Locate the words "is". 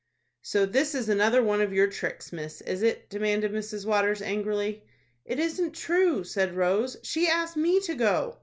0.95-1.09, 2.61-2.81